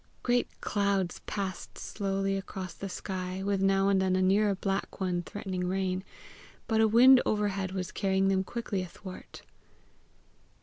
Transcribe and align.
Great 0.23 0.47
white 0.47 0.61
clouds 0.61 1.21
passed 1.27 1.77
slowly 1.77 2.35
across 2.35 2.73
the 2.73 2.89
sky, 2.89 3.43
with 3.43 3.61
now 3.61 3.87
and 3.87 4.01
then 4.01 4.15
a 4.15 4.21
nearer 4.23 4.55
black 4.55 4.99
one 4.99 5.21
threatening 5.21 5.67
rain, 5.67 6.03
but 6.67 6.81
a 6.81 6.87
wind 6.87 7.21
overhead 7.23 7.71
was 7.73 7.91
carrying 7.91 8.27
them 8.27 8.43
quickly 8.43 8.81
athwart. 8.81 9.43